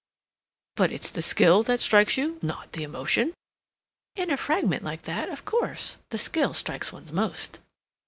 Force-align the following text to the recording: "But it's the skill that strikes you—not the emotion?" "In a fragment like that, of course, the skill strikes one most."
"But 0.73 0.91
it's 0.91 1.11
the 1.11 1.21
skill 1.21 1.61
that 1.61 1.79
strikes 1.79 2.17
you—not 2.17 2.71
the 2.71 2.81
emotion?" 2.81 3.35
"In 4.15 4.31
a 4.31 4.35
fragment 4.35 4.83
like 4.83 5.03
that, 5.03 5.29
of 5.29 5.45
course, 5.45 5.97
the 6.09 6.17
skill 6.17 6.55
strikes 6.55 6.91
one 6.91 7.05
most." 7.13 7.59